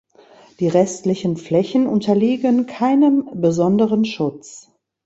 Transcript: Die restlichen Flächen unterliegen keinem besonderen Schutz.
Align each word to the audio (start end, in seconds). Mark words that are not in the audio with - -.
Die 0.59 0.67
restlichen 0.67 1.37
Flächen 1.37 1.85
unterliegen 1.85 2.65
keinem 2.65 3.29
besonderen 3.39 4.03
Schutz. 4.03 4.71